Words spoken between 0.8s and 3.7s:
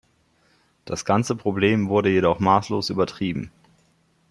Das ganze Problem wurde jedoch maßlos übertrieben.